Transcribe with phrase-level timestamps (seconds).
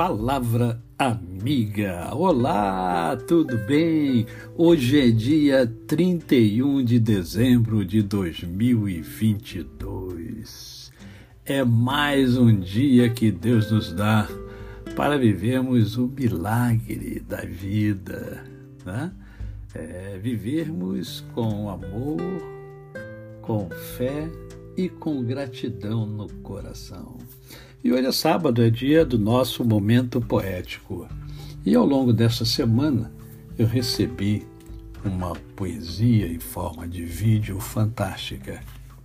[0.00, 2.08] Palavra Amiga.
[2.14, 4.24] Olá, tudo bem?
[4.56, 10.90] Hoje é dia 31 de dezembro de 2022.
[11.44, 14.26] É mais um dia que Deus nos dá
[14.96, 18.42] para vivermos o milagre da vida,
[18.86, 19.12] né?
[19.74, 22.22] É, vivermos com amor,
[23.42, 24.30] com fé
[24.84, 27.18] e com gratidão no coração.
[27.84, 31.06] E hoje é sábado, é dia do nosso momento poético.
[31.66, 33.12] E ao longo dessa semana
[33.58, 34.46] eu recebi
[35.04, 38.60] uma poesia em forma de vídeo fantástica,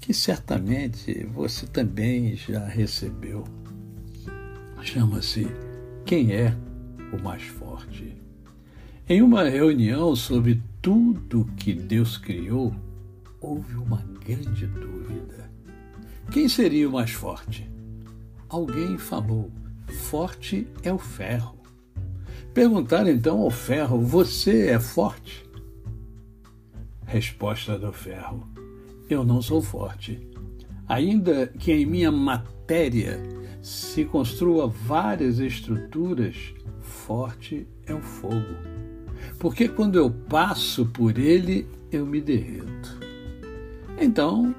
[0.00, 3.42] que certamente você também já recebeu.
[4.82, 5.48] Chama-se
[6.04, 6.56] Quem é
[7.12, 8.16] o Mais Forte?
[9.08, 12.72] Em uma reunião sobre tudo que Deus criou,
[13.40, 15.55] houve uma grande dúvida.
[16.30, 17.70] Quem seria o mais forte?
[18.48, 19.50] Alguém falou:
[20.10, 21.56] forte é o ferro.
[22.52, 25.44] Perguntaram então ao ferro: Você é forte?
[27.04, 28.48] Resposta do ferro:
[29.08, 30.26] Eu não sou forte.
[30.88, 33.20] Ainda que em minha matéria
[33.60, 38.56] se construa várias estruturas, forte é o fogo.
[39.38, 43.00] Porque quando eu passo por ele, eu me derreto.
[43.98, 44.54] Então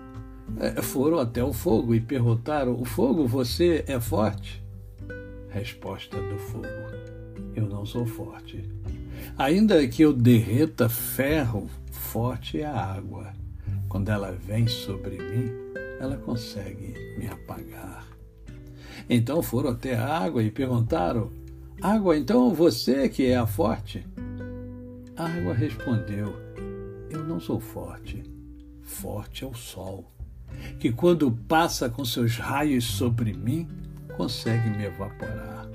[0.82, 4.64] foram até o fogo e perguntaram: O fogo, você é forte?
[5.50, 6.68] Resposta do fogo:
[7.56, 8.64] Eu não sou forte.
[9.38, 13.34] Ainda que eu derreta ferro, forte é a água.
[13.88, 15.52] Quando ela vem sobre mim,
[16.00, 18.08] ela consegue me apagar.
[19.10, 21.32] Então foram até a água e perguntaram:
[21.82, 24.06] Água, então você que é a forte?
[25.16, 26.34] A água respondeu:
[27.10, 28.24] Eu não sou forte.
[28.82, 30.17] Forte é o sol
[30.80, 33.68] que quando passa com seus raios sobre mim,
[34.16, 35.70] consegue me evaporar.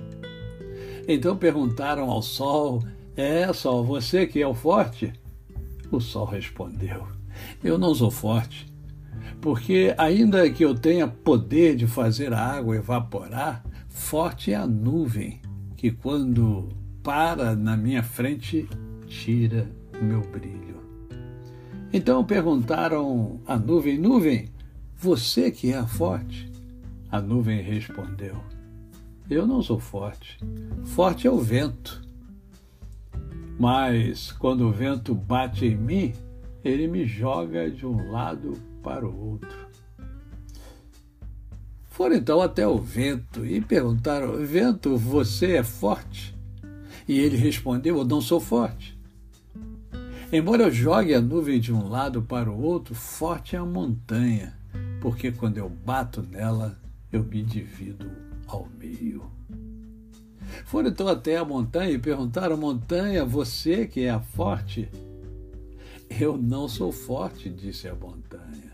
[1.06, 2.82] Então perguntaram ao sol:
[3.16, 5.12] É, sol, você que é o forte?
[5.91, 7.06] O sol respondeu:
[7.62, 8.72] Eu não sou forte,
[9.41, 15.41] porque ainda que eu tenha poder de fazer a água evaporar, forte é a nuvem
[15.77, 16.69] que quando
[17.03, 18.69] para na minha frente
[19.09, 19.69] tira
[20.00, 20.81] o meu brilho.
[21.93, 24.49] Então perguntaram à nuvem: Nuvem,
[25.02, 26.48] você que é forte?
[27.10, 28.36] A nuvem respondeu:
[29.28, 30.38] Eu não sou forte.
[30.84, 32.00] Forte é o vento.
[33.58, 36.12] Mas quando o vento bate em mim,
[36.64, 39.66] ele me joga de um lado para o outro.
[41.88, 46.32] Foram então até o vento e perguntaram: Vento, você é forte?
[47.08, 48.96] E ele respondeu: Eu não sou forte.
[50.32, 54.62] Embora eu jogue a nuvem de um lado para o outro, forte é a montanha
[55.02, 56.78] porque quando eu bato nela,
[57.10, 58.08] eu me divido
[58.46, 59.24] ao meio.
[60.64, 64.88] Foram então até a montanha e perguntaram: Montanha, você que é a forte?
[66.08, 68.70] Eu não sou forte, disse a montanha.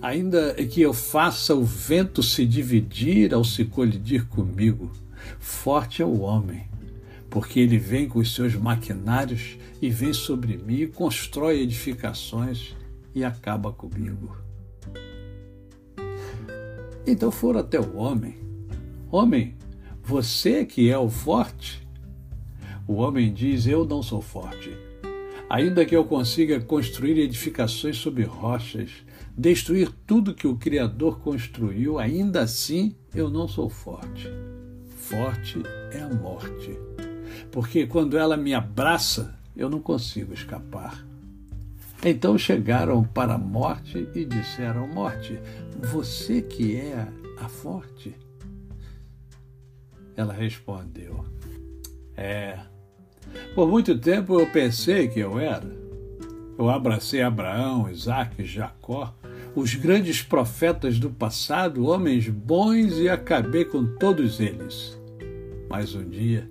[0.00, 4.92] Ainda que eu faça o vento se dividir ao se colidir comigo,
[5.40, 6.68] forte é o homem,
[7.28, 12.76] porque ele vem com os seus maquinários e vem sobre mim constrói edificações
[13.12, 14.36] e acaba comigo.
[17.06, 18.36] Então foram até o homem.
[19.10, 19.56] Homem,
[20.02, 21.86] você que é o forte?
[22.86, 24.76] O homem diz: Eu não sou forte.
[25.48, 28.90] Ainda que eu consiga construir edificações sobre rochas,
[29.36, 34.28] destruir tudo que o Criador construiu, ainda assim eu não sou forte.
[34.96, 36.78] Forte é a morte.
[37.50, 41.04] Porque quando ela me abraça, eu não consigo escapar.
[42.04, 45.38] Então chegaram para a morte e disseram: Morte,
[45.78, 47.06] você que é
[47.38, 48.14] a forte?
[50.16, 51.24] Ela respondeu:
[52.16, 52.58] É.
[53.54, 55.80] Por muito tempo eu pensei que eu era.
[56.58, 59.14] Eu abracei Abraão, Isaac, Jacó,
[59.54, 65.00] os grandes profetas do passado, homens bons, e acabei com todos eles.
[65.70, 66.50] Mas um dia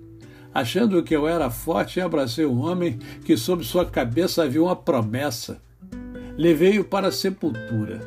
[0.54, 5.62] achando que eu era forte, abracei um homem que sobre sua cabeça havia uma promessa.
[6.36, 8.00] Levei-o para a sepultura,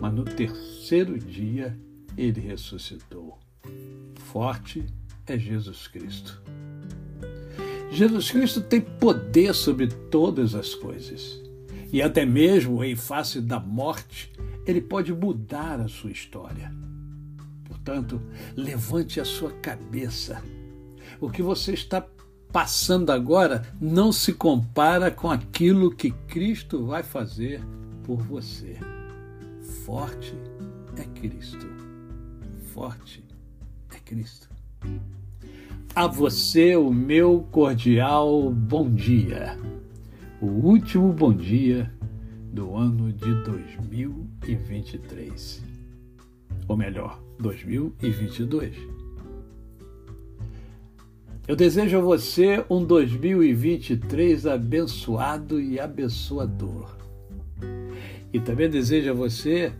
[0.00, 1.76] mas no terceiro dia
[2.16, 3.38] ele ressuscitou.
[4.16, 4.84] Forte
[5.26, 6.40] é Jesus Cristo.
[7.90, 11.40] Jesus Cristo tem poder sobre todas as coisas.
[11.92, 14.32] E até mesmo em face da morte,
[14.64, 16.72] ele pode mudar a sua história.
[17.64, 18.20] Portanto,
[18.56, 20.40] levante a sua cabeça
[21.20, 22.06] o que você está
[22.52, 27.62] passando agora não se compara com aquilo que Cristo vai fazer
[28.02, 28.78] por você.
[29.84, 30.34] Forte
[30.96, 31.66] é Cristo.
[32.72, 33.22] Forte
[33.94, 34.48] é Cristo.
[35.94, 39.58] a você o meu cordial bom dia.
[40.40, 41.92] O último bom dia
[42.52, 45.62] do ano de 2023.
[46.66, 48.99] Ou melhor, 2022.
[51.50, 56.96] Eu desejo a você um 2023 abençoado e abençoador.
[58.32, 59.72] E também desejo a você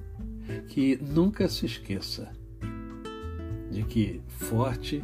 [0.67, 2.29] que nunca se esqueça
[3.71, 5.01] de que forte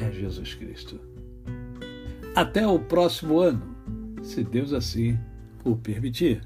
[0.00, 0.98] é Jesus Cristo.
[2.34, 3.76] Até o próximo ano,
[4.22, 5.18] se Deus assim
[5.62, 6.40] o permitir.